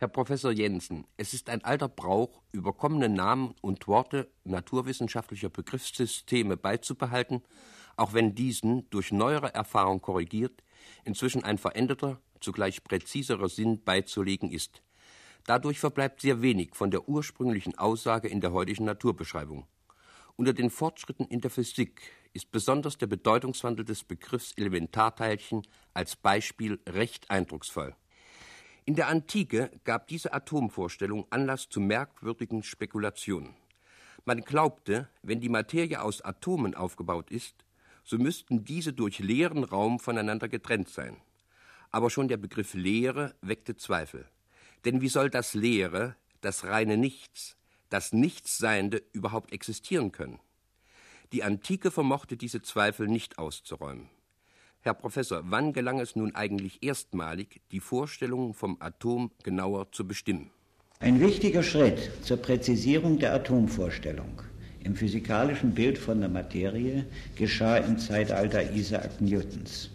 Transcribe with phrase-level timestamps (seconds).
[0.00, 7.42] Herr Professor Jensen, es ist ein alter Brauch, überkommene Namen und Worte naturwissenschaftlicher Begriffssysteme beizubehalten,
[7.98, 10.64] auch wenn diesen durch neuere Erfahrung korrigiert,
[11.04, 14.82] inzwischen ein veränderter, zugleich präziserer Sinn beizulegen ist.
[15.44, 19.66] Dadurch verbleibt sehr wenig von der ursprünglichen Aussage in der heutigen Naturbeschreibung.
[20.36, 22.00] Unter den Fortschritten in der Physik
[22.32, 25.60] ist besonders der Bedeutungswandel des Begriffs Elementarteilchen
[25.92, 27.94] als Beispiel recht eindrucksvoll.
[28.90, 33.54] In der Antike gab diese Atomvorstellung Anlass zu merkwürdigen Spekulationen.
[34.24, 37.64] Man glaubte, wenn die Materie aus Atomen aufgebaut ist,
[38.02, 41.16] so müssten diese durch leeren Raum voneinander getrennt sein.
[41.92, 44.28] Aber schon der Begriff Leere weckte Zweifel.
[44.84, 47.56] Denn wie soll das Leere, das reine Nichts,
[47.90, 50.40] das Nichtsseiende überhaupt existieren können?
[51.30, 54.10] Die Antike vermochte diese Zweifel nicht auszuräumen.
[54.82, 60.50] Herr Professor, wann gelang es nun eigentlich erstmalig, die Vorstellungen vom Atom genauer zu bestimmen?
[61.00, 64.40] Ein wichtiger Schritt zur Präzisierung der Atomvorstellung
[64.82, 67.04] im physikalischen Bild von der Materie
[67.36, 69.90] geschah im Zeitalter Isaac Newtons.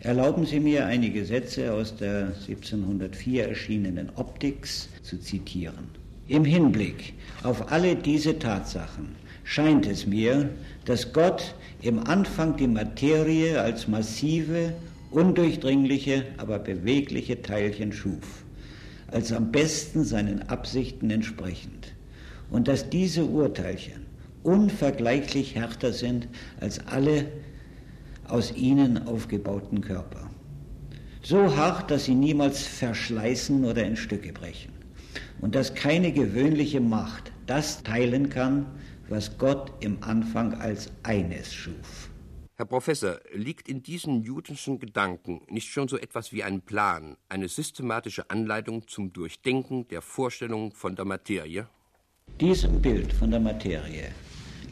[0.00, 5.88] Erlauben Sie mir einige Sätze aus der 1704 erschienenen Optics zu zitieren.
[6.28, 10.50] Im Hinblick auf alle diese Tatsachen scheint es mir,
[10.84, 14.72] dass Gott im Anfang die Materie als massive,
[15.10, 18.44] undurchdringliche, aber bewegliche Teilchen schuf,
[19.08, 21.92] als am besten seinen Absichten entsprechend,
[22.50, 24.06] und dass diese Urteilchen
[24.42, 26.28] unvergleichlich härter sind
[26.60, 27.26] als alle
[28.26, 30.30] aus ihnen aufgebauten Körper.
[31.22, 34.72] So hart, dass sie niemals verschleißen oder in Stücke brechen.
[35.40, 38.66] Und dass keine gewöhnliche Macht das teilen kann,
[39.12, 42.08] was Gott im Anfang als eines schuf.
[42.56, 47.48] Herr Professor, liegt in diesen newtonschen Gedanken nicht schon so etwas wie ein Plan, eine
[47.48, 51.66] systematische Anleitung zum Durchdenken der Vorstellung von der Materie?
[52.40, 54.12] Diesem Bild von der Materie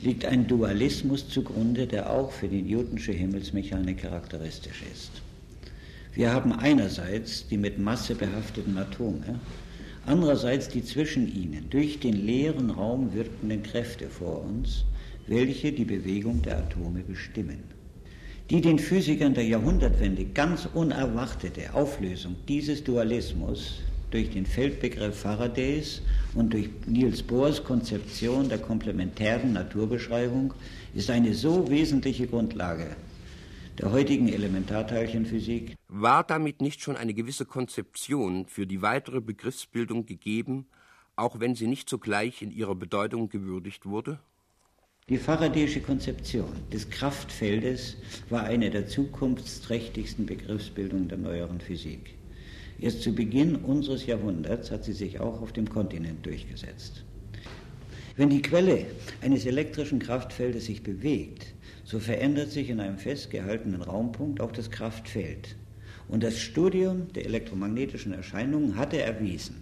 [0.01, 5.21] liegt ein Dualismus zugrunde, der auch für die newtonsche Himmelsmechanik charakteristisch ist.
[6.15, 9.39] Wir haben einerseits die mit Masse behafteten Atome,
[10.07, 14.85] andererseits die zwischen ihnen durch den leeren Raum wirkenden Kräfte vor uns,
[15.27, 17.63] welche die Bewegung der Atome bestimmen.
[18.51, 26.03] Die den Physikern der Jahrhundertwende ganz unerwartete Auflösung dieses Dualismus durch den Feldbegriff Faradays
[26.35, 30.53] und durch Niels Bohrs Konzeption der komplementären Naturbeschreibung
[30.95, 32.97] ist eine so wesentliche Grundlage
[33.81, 35.75] der heutigen Elementarteilchenphysik.
[35.89, 40.67] War damit nicht schon eine gewisse Konzeption für die weitere Begriffsbildung gegeben,
[41.17, 44.19] auch wenn sie nicht sogleich in ihrer Bedeutung gewürdigt wurde?
[45.09, 47.97] Die Faradayische Konzeption des Kraftfeldes
[48.29, 52.15] war eine der zukunftsträchtigsten Begriffsbildungen der neueren Physik.
[52.79, 57.05] Erst zu Beginn unseres Jahrhunderts hat sie sich auch auf dem Kontinent durchgesetzt.
[58.17, 58.87] Wenn die Quelle
[59.23, 61.55] eines elektrischen Kraftfeldes sich bewegt,
[61.91, 65.57] so verändert sich in einem festgehaltenen Raumpunkt auch das Kraftfeld.
[66.07, 69.57] Und das Studium der elektromagnetischen Erscheinungen hatte erwiesen,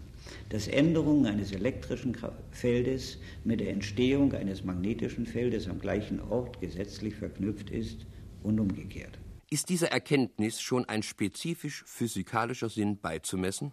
[0.50, 2.14] dass Änderungen eines elektrischen
[2.50, 8.04] Feldes mit der Entstehung eines magnetischen Feldes am gleichen Ort gesetzlich verknüpft ist
[8.42, 9.18] und umgekehrt.
[9.48, 13.72] Ist dieser Erkenntnis schon ein spezifisch physikalischer Sinn beizumessen?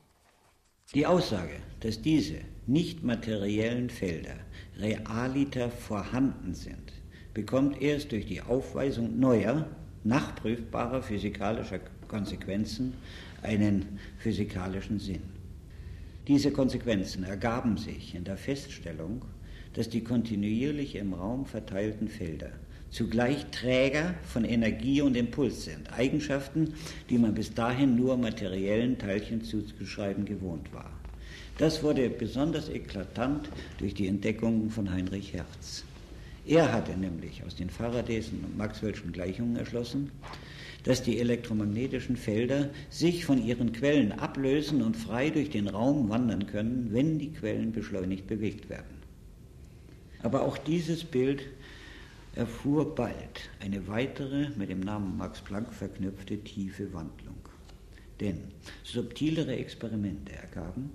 [0.94, 4.38] Die Aussage, dass diese nicht materiellen Felder
[4.78, 6.94] realiter vorhanden sind,
[7.36, 9.68] bekommt erst durch die Aufweisung neuer,
[10.04, 12.96] nachprüfbarer physikalischer Konsequenzen
[13.44, 15.22] einen physikalischen Sinn.
[16.28, 19.22] Diese Konsequenzen ergaben sich in der Feststellung,
[19.74, 22.52] dass die kontinuierlich im Raum verteilten Felder
[22.90, 26.76] zugleich Träger von Energie und Impuls sind, Eigenschaften,
[27.10, 30.90] die man bis dahin nur materiellen Teilchen zuzuschreiben gewohnt war.
[31.58, 35.84] Das wurde besonders eklatant durch die Entdeckungen von Heinrich Hertz.
[36.48, 40.12] Er hatte nämlich aus den Faradayschen und Maxwell'schen Gleichungen erschlossen,
[40.84, 46.46] dass die elektromagnetischen Felder sich von ihren Quellen ablösen und frei durch den Raum wandern
[46.46, 49.02] können, wenn die Quellen beschleunigt bewegt werden.
[50.22, 51.42] Aber auch dieses Bild
[52.36, 57.38] erfuhr bald eine weitere mit dem Namen Max Planck verknüpfte tiefe Wandlung.
[58.20, 58.38] Denn
[58.84, 60.92] subtilere Experimente ergaben,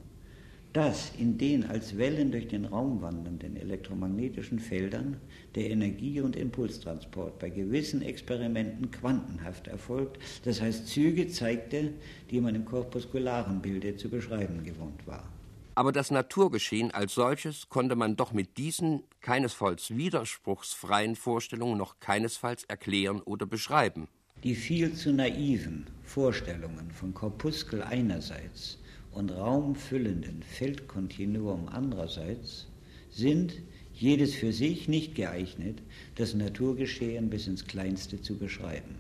[0.73, 5.17] dass in den als Wellen durch den Raum wandernden elektromagnetischen Feldern
[5.57, 11.93] der Energie- und Impulstransport bei gewissen Experimenten quantenhaft erfolgt, das heißt Züge zeigte,
[12.31, 15.29] die man im korpuskularen Bilde zu beschreiben gewohnt war.
[15.75, 22.65] Aber das Naturgeschehen als solches konnte man doch mit diesen keinesfalls widerspruchsfreien Vorstellungen noch keinesfalls
[22.65, 24.07] erklären oder beschreiben.
[24.45, 28.80] Die viel zu naiven Vorstellungen von Korpuskel einerseits
[29.13, 32.69] und raumfüllenden Feldkontinuum andererseits
[33.11, 33.55] sind
[33.93, 35.83] jedes für sich nicht geeignet,
[36.15, 38.97] das Naturgeschehen bis ins Kleinste zu beschreiben.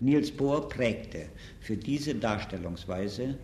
[0.00, 1.26] Niels Bohr prägte
[1.60, 3.36] für diese Darstellungsweise,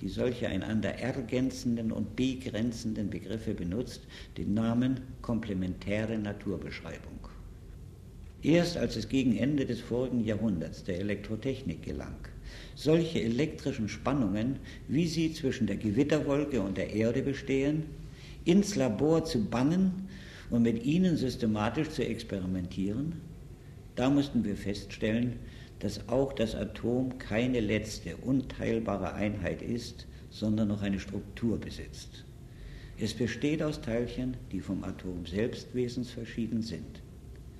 [0.00, 4.02] die solche einander ergänzenden und begrenzenden Begriffe benutzt,
[4.36, 7.28] den Namen komplementäre Naturbeschreibung.
[8.42, 12.16] Erst als es gegen Ende des vorigen Jahrhunderts der Elektrotechnik gelang,
[12.74, 14.56] solche elektrischen Spannungen,
[14.88, 17.84] wie sie zwischen der Gewitterwolke und der Erde bestehen,
[18.44, 20.08] ins Labor zu bannen
[20.50, 23.14] und mit ihnen systematisch zu experimentieren,
[23.96, 25.34] da mussten wir feststellen,
[25.78, 32.24] dass auch das Atom keine letzte, unteilbare Einheit ist, sondern noch eine Struktur besitzt.
[32.98, 37.02] Es besteht aus Teilchen, die vom Atom selbst wesensverschieden sind,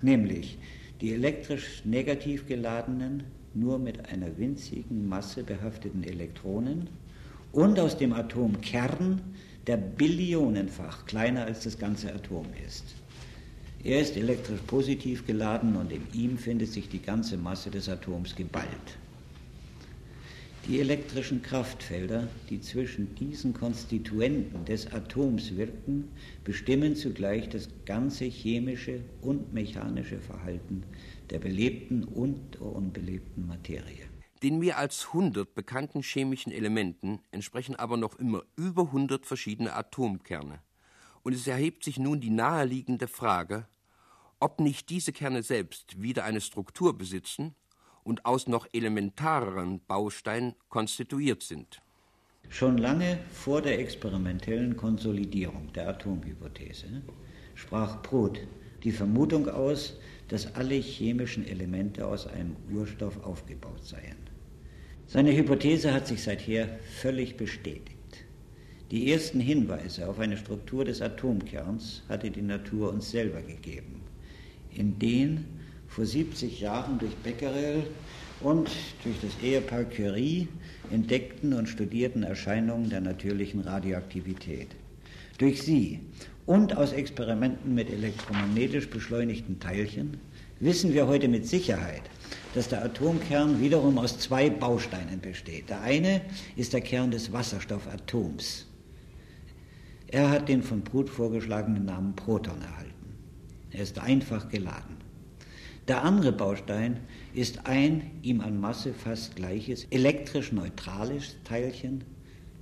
[0.00, 0.58] nämlich
[1.00, 3.24] die elektrisch negativ geladenen,
[3.54, 6.88] nur mit einer winzigen Masse behafteten Elektronen
[7.52, 9.20] und aus dem Atomkern,
[9.66, 12.84] der billionenfach kleiner als das ganze Atom ist.
[13.82, 18.34] Er ist elektrisch positiv geladen und in ihm findet sich die ganze Masse des Atoms
[18.34, 18.98] geballt.
[20.66, 26.08] Die elektrischen Kraftfelder, die zwischen diesen Konstituenten des Atoms wirken,
[26.42, 30.82] bestimmen zugleich das ganze chemische und mechanische Verhalten
[31.30, 34.08] der belebten und unbelebten Materie.
[34.42, 40.60] Den mehr als 100 bekannten chemischen Elementen entsprechen aber noch immer über 100 verschiedene Atomkerne.
[41.22, 43.66] Und es erhebt sich nun die naheliegende Frage,
[44.40, 47.54] ob nicht diese Kerne selbst wieder eine Struktur besitzen
[48.02, 51.80] und aus noch elementareren Bausteinen konstituiert sind.
[52.50, 57.02] Schon lange vor der experimentellen Konsolidierung der Atomhypothese
[57.54, 58.40] sprach Proth
[58.82, 59.96] die Vermutung aus,
[60.28, 64.16] dass alle chemischen Elemente aus einem Urstoff aufgebaut seien.
[65.06, 66.68] Seine Hypothese hat sich seither
[67.00, 67.94] völlig bestätigt.
[68.90, 74.02] Die ersten Hinweise auf eine Struktur des Atomkerns hatte die Natur uns selber gegeben,
[74.72, 75.44] in den
[75.88, 77.84] vor 70 Jahren durch Becquerel
[78.40, 78.68] und
[79.02, 80.48] durch das Ehepaar Curie
[80.90, 84.68] entdeckten und studierten Erscheinungen der natürlichen Radioaktivität.
[85.38, 86.00] Durch sie
[86.46, 90.18] und aus Experimenten mit elektromagnetisch beschleunigten Teilchen
[90.60, 92.02] wissen wir heute mit Sicherheit,
[92.54, 95.68] dass der Atomkern wiederum aus zwei Bausteinen besteht.
[95.70, 96.20] Der eine
[96.56, 98.66] ist der Kern des Wasserstoffatoms.
[100.08, 102.92] Er hat den von Brut vorgeschlagenen Namen Proton erhalten.
[103.72, 104.96] Er ist einfach geladen.
[105.88, 107.00] Der andere Baustein
[107.34, 112.04] ist ein ihm an Masse fast gleiches, elektrisch neutrales Teilchen,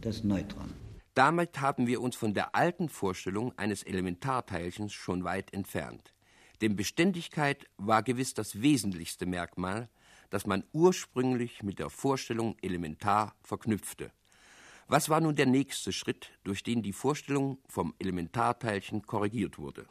[0.01, 0.82] das Neutron.
[1.15, 6.15] Damit haben wir uns von der alten Vorstellung eines Elementarteilchens schon weit entfernt.
[6.63, 9.91] Denn Beständigkeit war gewiss das wesentlichste Merkmal,
[10.31, 14.11] das man ursprünglich mit der Vorstellung elementar verknüpfte.
[14.89, 19.85] Was war nun der nächste Schritt, durch den die Vorstellung vom Elementarteilchen korrigiert wurde?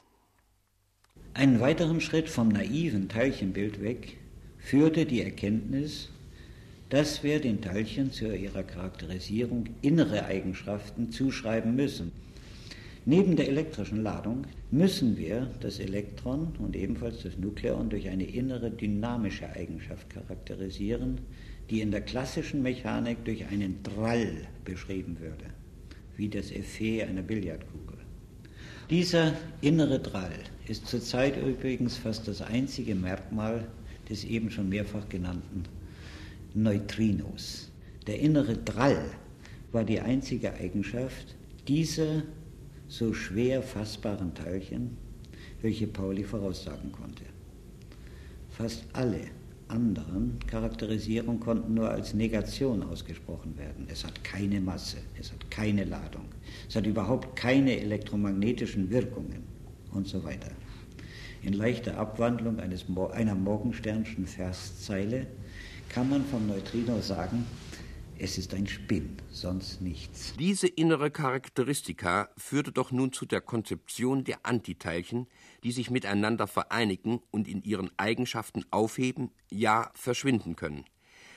[1.33, 4.17] Einen weiteren Schritt vom naiven Teilchenbild weg
[4.57, 6.09] führte die Erkenntnis,
[6.91, 12.11] dass wir den Teilchen zu ihrer Charakterisierung innere Eigenschaften zuschreiben müssen.
[13.05, 18.69] Neben der elektrischen Ladung müssen wir das Elektron und ebenfalls das Nukleon durch eine innere
[18.69, 21.21] dynamische Eigenschaft charakterisieren,
[21.69, 25.45] die in der klassischen Mechanik durch einen Drall beschrieben würde,
[26.17, 27.99] wie das Effet einer Billardkugel.
[28.89, 33.65] Dieser innere Drall ist zurzeit übrigens fast das einzige Merkmal
[34.09, 35.63] des eben schon mehrfach genannten
[36.53, 37.71] Neutrinos.
[38.07, 39.05] Der innere Drall
[39.71, 41.35] war die einzige Eigenschaft
[41.67, 42.23] dieser
[42.87, 44.97] so schwer fassbaren Teilchen,
[45.61, 47.23] welche Pauli voraussagen konnte.
[48.49, 49.21] Fast alle
[49.69, 53.87] anderen Charakterisierungen konnten nur als Negation ausgesprochen werden.
[53.89, 56.25] Es hat keine Masse, es hat keine Ladung,
[56.67, 59.43] es hat überhaupt keine elektromagnetischen Wirkungen
[59.93, 60.51] und so weiter.
[61.43, 65.27] In leichter Abwandlung eines, einer Morgensternschen Verszeile
[65.91, 67.45] kann man vom Neutrino sagen,
[68.17, 70.33] es ist ein Spinn, sonst nichts.
[70.39, 75.27] Diese innere Charakteristika führte doch nun zu der Konzeption der Antiteilchen,
[75.65, 80.85] die sich miteinander vereinigen und in ihren Eigenschaften aufheben, ja verschwinden können.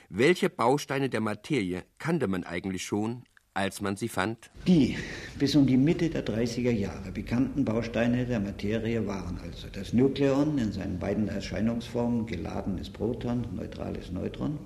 [0.07, 3.23] Welche Bausteine der Materie kannte man eigentlich schon,
[3.55, 4.51] als man sie fand?
[4.67, 4.97] Die
[5.39, 10.57] bis um die Mitte der 30er Jahre bekannten Bausteine der Materie waren also das Nukleon
[10.57, 14.59] in seinen beiden Erscheinungsformen, geladenes Proton, neutrales Neutron,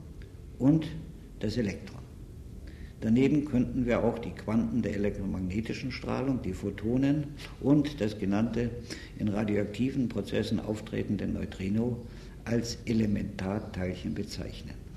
[0.58, 0.88] und
[1.40, 2.00] das Elektron.
[3.02, 7.28] Daneben könnten wir auch die Quanten der elektromagnetischen Strahlung, die Photonen
[7.62, 8.72] und das genannte
[9.18, 12.06] in radioaktiven Prozessen auftretende Neutrino
[12.44, 14.89] als Elementarteilchen bezeichnen.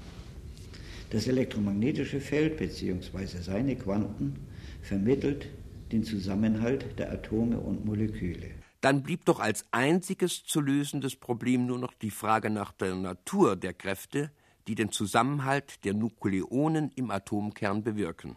[1.12, 3.42] Das elektromagnetische Feld bzw.
[3.42, 4.46] seine Quanten
[4.80, 5.46] vermittelt
[5.92, 8.46] den Zusammenhalt der Atome und Moleküle.
[8.80, 13.56] Dann blieb doch als einziges zu lösendes Problem nur noch die Frage nach der Natur
[13.56, 14.30] der Kräfte,
[14.66, 18.36] die den Zusammenhalt der Nukleonen im Atomkern bewirken.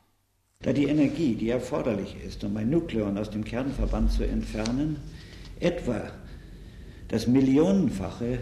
[0.62, 4.98] Da die Energie, die erforderlich ist, um ein Nukleon aus dem Kernverband zu entfernen,
[5.62, 6.12] etwa
[7.08, 8.40] das Millionenfache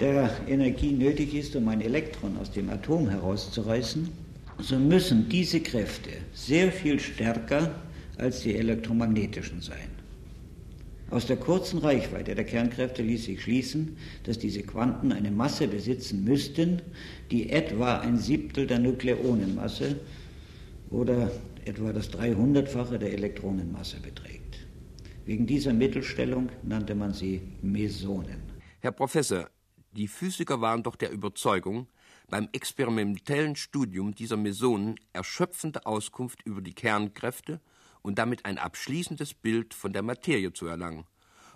[0.00, 4.08] der Energie nötig ist, um ein Elektron aus dem Atom herauszureißen,
[4.58, 7.74] so müssen diese Kräfte sehr viel stärker
[8.18, 9.90] als die elektromagnetischen sein.
[11.10, 16.24] Aus der kurzen Reichweite der Kernkräfte ließ sich schließen, dass diese Quanten eine Masse besitzen
[16.24, 16.82] müssten,
[17.30, 19.96] die etwa ein Siebtel der Nukleonenmasse
[20.90, 21.30] oder
[21.64, 24.58] etwa das 300-fache der Elektronenmasse beträgt.
[25.26, 28.42] Wegen dieser Mittelstellung nannte man sie Mesonen.
[28.80, 29.48] Herr Professor,
[29.96, 31.88] die Physiker waren doch der Überzeugung,
[32.28, 37.60] beim experimentellen Studium dieser Mesonen erschöpfende Auskunft über die Kernkräfte
[38.02, 41.04] und damit ein abschließendes Bild von der Materie zu erlangen.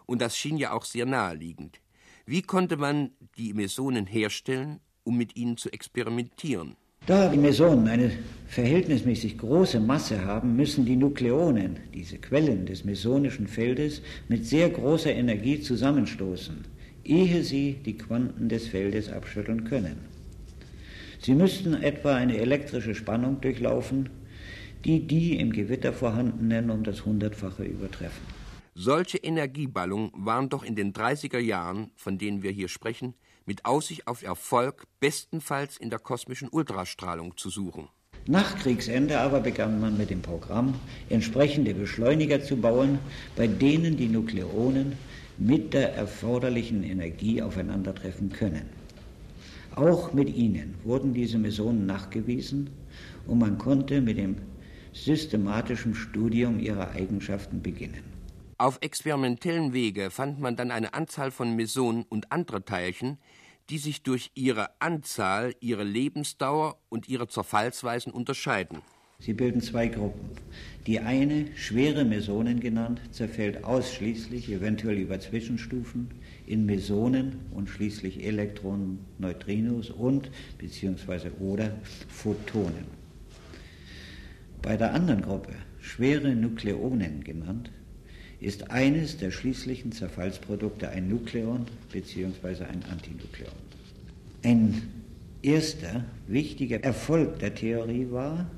[0.07, 1.81] Und das schien ja auch sehr naheliegend.
[2.25, 6.77] Wie konnte man die Mesonen herstellen, um mit ihnen zu experimentieren?
[7.07, 8.13] Da die Mesonen eine
[8.49, 15.13] verhältnismäßig große Masse haben, müssen die Nukleonen, diese Quellen des mesonischen Feldes, mit sehr großer
[15.13, 16.65] Energie zusammenstoßen
[17.11, 19.99] ehe sie die Quanten des Feldes abschütteln können.
[21.21, 24.09] Sie müssten etwa eine elektrische Spannung durchlaufen,
[24.85, 28.41] die die im Gewitter vorhandenen um das Hundertfache übertreffen.
[28.75, 33.15] Solche Energieballungen waren doch in den 30er Jahren, von denen wir hier sprechen,
[33.45, 37.89] mit Aussicht auf Erfolg bestenfalls in der kosmischen Ultrastrahlung zu suchen.
[38.27, 40.75] Nach Kriegsende aber begann man mit dem Programm,
[41.09, 42.99] entsprechende Beschleuniger zu bauen,
[43.35, 44.93] bei denen die Nukleonen
[45.41, 48.69] mit der erforderlichen Energie aufeinandertreffen können.
[49.75, 52.69] Auch mit ihnen wurden diese Mesonen nachgewiesen
[53.27, 54.37] und man konnte mit dem
[54.93, 58.05] systematischen Studium ihrer Eigenschaften beginnen.
[58.59, 63.19] Auf experimentellen Wege fand man dann eine Anzahl von Mesonen und andere Teilchen,
[63.71, 68.83] die sich durch ihre Anzahl, ihre Lebensdauer und ihre Zerfallsweisen unterscheiden.
[69.21, 70.31] Sie bilden zwei Gruppen.
[70.87, 76.09] Die eine, schwere Mesonen genannt, zerfällt ausschließlich, eventuell über Zwischenstufen,
[76.47, 81.77] in Mesonen und schließlich Elektronen, Neutrinos und beziehungsweise oder
[82.09, 83.01] Photonen.
[84.63, 87.71] Bei der anderen Gruppe, schwere Nukleonen genannt,
[88.41, 92.65] ist eines der schließlichen Zerfallsprodukte ein Nukleon bzw.
[92.65, 93.53] ein Antinukleon.
[94.43, 94.83] Ein
[95.43, 98.51] erster wichtiger Erfolg der Theorie war,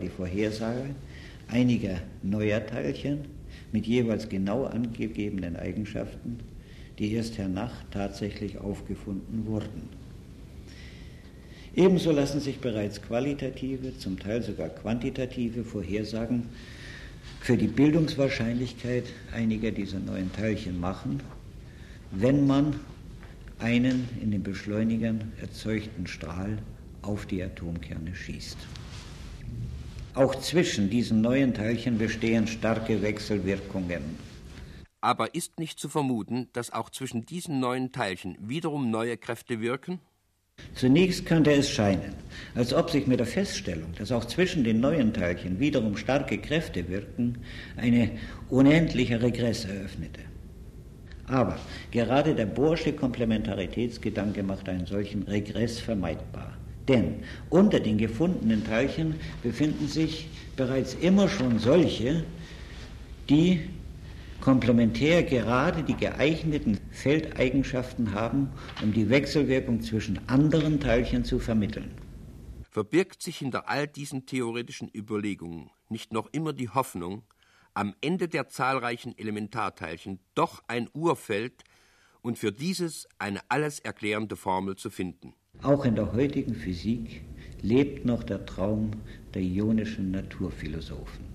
[0.00, 0.94] die Vorhersage
[1.48, 3.20] einiger neuer Teilchen
[3.72, 6.40] mit jeweils genau angegebenen Eigenschaften,
[6.98, 9.88] die erst hernach tatsächlich aufgefunden wurden.
[11.74, 16.48] Ebenso lassen sich bereits qualitative, zum Teil sogar quantitative Vorhersagen
[17.40, 21.20] für die Bildungswahrscheinlichkeit einiger dieser neuen Teilchen machen,
[22.10, 22.74] wenn man
[23.60, 26.58] einen in den Beschleunigern erzeugten Strahl
[27.02, 28.58] auf die Atomkerne schießt.
[30.14, 34.18] Auch zwischen diesen neuen Teilchen bestehen starke Wechselwirkungen.
[35.00, 40.00] Aber ist nicht zu vermuten, dass auch zwischen diesen neuen Teilchen wiederum neue Kräfte wirken?
[40.74, 42.12] Zunächst könnte es scheinen,
[42.54, 46.88] als ob sich mit der Feststellung, dass auch zwischen den neuen Teilchen wiederum starke Kräfte
[46.88, 47.38] wirken,
[47.76, 48.10] eine
[48.50, 50.20] unendliche Regress eröffnete.
[51.26, 51.58] Aber
[51.92, 56.59] gerade der Bohrsche Komplementaritätsgedanke macht einen solchen Regress vermeidbar.
[56.90, 62.24] Denn unter den gefundenen Teilchen befinden sich bereits immer schon solche,
[63.28, 63.60] die
[64.40, 68.50] komplementär gerade die geeigneten Feldeigenschaften haben,
[68.82, 71.92] um die Wechselwirkung zwischen anderen Teilchen zu vermitteln.
[72.68, 77.22] Verbirgt sich hinter all diesen theoretischen Überlegungen nicht noch immer die Hoffnung,
[77.72, 81.62] am Ende der zahlreichen Elementarteilchen doch ein Urfeld
[82.20, 85.34] und für dieses eine alles erklärende Formel zu finden?
[85.62, 87.20] Auch in der heutigen Physik
[87.60, 88.92] lebt noch der Traum
[89.34, 91.26] der ionischen Naturphilosophen.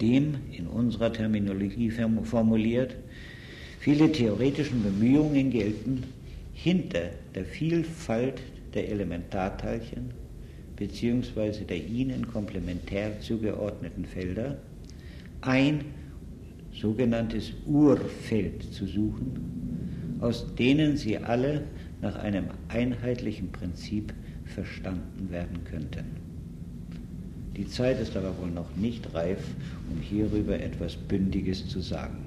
[0.00, 1.92] Dem, in unserer Terminologie
[2.24, 2.96] formuliert,
[3.80, 6.04] viele theoretischen Bemühungen gelten,
[6.54, 8.40] hinter der Vielfalt
[8.72, 10.10] der Elementarteilchen
[10.76, 11.64] bzw.
[11.64, 14.56] der ihnen komplementär zugeordneten Felder
[15.42, 15.84] ein
[16.72, 19.34] sogenanntes Urfeld zu suchen,
[20.20, 21.64] aus denen sie alle
[22.00, 24.12] nach einem einheitlichen Prinzip
[24.44, 26.04] verstanden werden könnten.
[27.56, 29.40] Die Zeit ist aber wohl noch nicht reif,
[29.90, 32.24] um hierüber etwas Bündiges zu sagen.